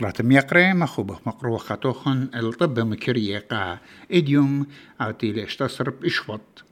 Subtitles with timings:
[0.00, 3.78] يقرأ يقرأ مخوبة مقروة خطوخن الطب مكرية قا
[4.12, 4.66] إديوم
[5.00, 6.64] أعطي لاشتصر بإشوط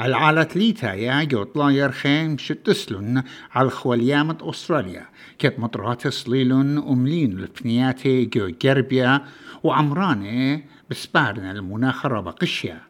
[0.00, 3.22] العالة ليتا يا جوطلا يرخيم شتسلن
[3.54, 5.06] على خواليامة أستراليا.
[5.38, 9.24] كت مطرات صليلن أملين الفنياتي جو جربيا
[9.62, 12.80] وعمراني بسبارنا المناخ ربقشيا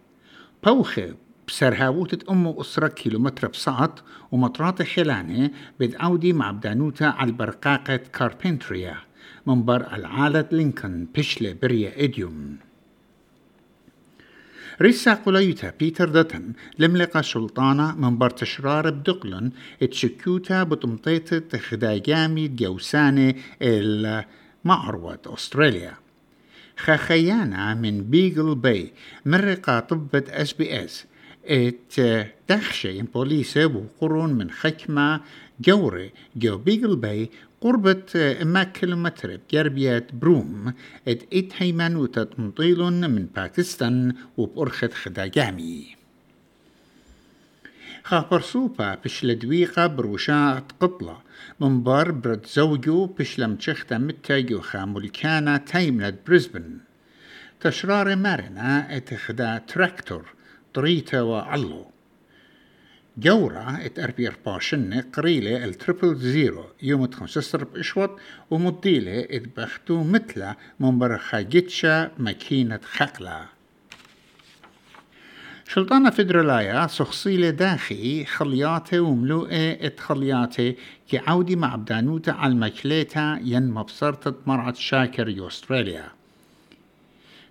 [0.64, 1.14] بوخي
[1.48, 9.07] بسرهاوتة أم أسرة كيلومتر بساط ومطرات خلاني بدعودي مع بدانوتا على برقاقة كاربنتريا.
[9.46, 12.56] منبر العالة لينكن بشلة بريا إديوم.
[14.80, 19.50] ريسا قليتا بيتر دتن لملقى سلطانة من بر تشرار بدقلن
[19.82, 25.94] اتشكيوتا بتمطيطة خدايامي جوساني المعروة أستراليا.
[26.76, 28.92] خخيانا من بيجل باي
[29.26, 31.06] مرقى طبة أس بي أس.
[31.48, 31.94] ات
[32.48, 35.20] دخشي بوليسة وقرون من خكمة
[35.60, 38.02] جوري جو بيجل باي قربة
[38.42, 40.72] ما كيلومتر بجربية بروم
[41.08, 45.98] ات ات هيمانوتة مطيل من باكستان وبأرخة خداجامي.
[48.04, 51.18] خابر سوبا بش لدويقة بروشات قطلة
[51.60, 56.78] من بار برد زوجو بش لمتشختا متاجو خامولكانا تايملت بريسبن
[57.60, 60.37] تشرار مارنا اتخدا تراكتور
[60.74, 61.86] طريتا وعلو.
[63.18, 68.10] جورة ات اربي ارباشن قريلة التريبل زيرو يوم خمسة بإشوط
[68.50, 73.46] ومضيلة ات بختو مثلا من برخاجتشا ماكينة خقلة.
[75.68, 80.74] شلطانة فدرالايا سخصيلة داخي خلياته وملوءة ات خلياته
[81.08, 82.54] كي عودي مع بدانوتا على
[83.44, 85.48] ين مبصرة مرعة شاكر يو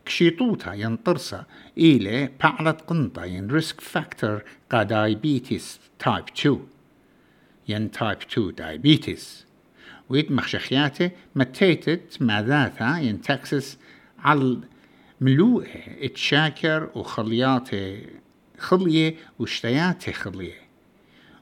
[0.07, 1.45] كشيطوتا ينطرسا
[1.77, 6.59] إلى بعلت قنطة ين ريسك فاكتور قا دايبيتيس تايب 2
[7.67, 9.45] ين تايب 2 دايبيتيس
[10.09, 13.77] ويد مخشخياته متيتت مع ذاتا ين تكسس
[14.19, 14.57] على
[15.21, 15.67] ملوءة
[16.01, 18.01] اتشاكر وخلياته
[18.57, 20.61] خلية واشتياته خلية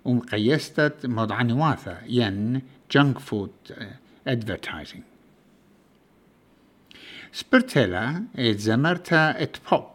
[0.05, 2.61] ومقيستت مضعنواثة ين
[2.91, 3.51] جنك فود
[4.27, 5.03] ادفرتايزنج
[7.35, 9.85] سبرتيلا ات زمرتا ات بوب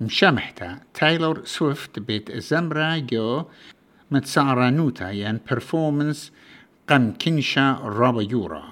[0.00, 3.44] مشامحتا تايلور سويفت بيت زمرا جو
[4.10, 6.30] متسارانوتا ين performance
[6.88, 8.64] قم كنشا رابا يورا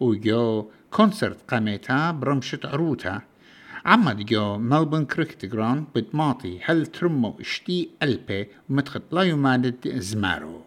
[0.00, 3.20] وجو كونسرت قامتا برمشت عروتا
[3.86, 10.62] عمد جو ملبون كريكت جراوند بتماطي هل ترمو اشتي ألبي ومتخط لا يمادد زمارو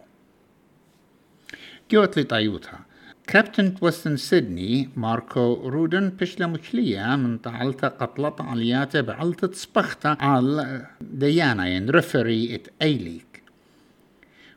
[1.90, 2.87] جوت لي طيوتها
[3.28, 11.68] كابتن وستن سيدني ماركو رودن بشلا مشلية من تعلتا قتلت علياته بعلتة سبختا على ديانا
[11.68, 13.42] ين رفري إت ايليك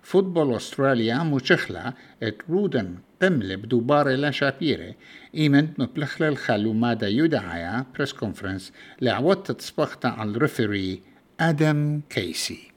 [0.02, 1.94] فوتبول أستراليا مشخلة
[2.24, 4.94] إت رودن قملة بدوبار لا شابيرة.
[5.36, 11.02] ايمنت مبلخلة الخلو مادا يدعايا بريس كونفرنس لعوت تسبختا على الرفري
[11.40, 12.72] آدم كيسي.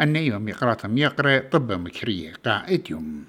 [0.00, 3.24] النيوم يقرأ يقرأ طب مكرية قاعد يوم.